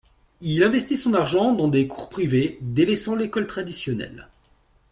[0.41, 4.29] Il investit son argent dans des cours privés, délaissant l’école traditionnelle.